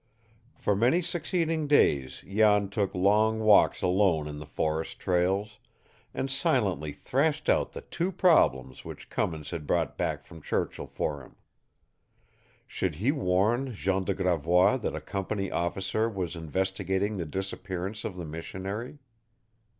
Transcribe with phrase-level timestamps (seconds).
[0.55, 5.59] For many succeeding days Jan took long walks alone in the forest trails,
[6.11, 11.21] and silently thrashed out the two problems which Cummins had brought back from Churchill for
[11.21, 11.35] him.
[12.65, 18.15] Should he warn Jean de Gravois that a company officer was investigating the disappearance of
[18.15, 18.97] the missionary?